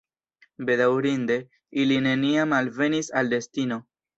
Bedaŭrinde, 0.69 1.37
ili 1.83 2.01
neniam 2.07 2.59
alvenis 2.63 3.15
al 3.23 3.31
destino. 3.37 3.83